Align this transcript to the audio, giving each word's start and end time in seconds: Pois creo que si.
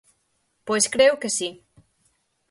Pois 0.67 0.85
creo 0.93 1.19
que 1.21 1.29
si. 1.37 1.49